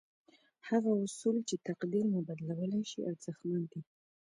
[0.69, 3.81] هغه اصول چې تقدير مو بدلولای شي ارزښتمن دي.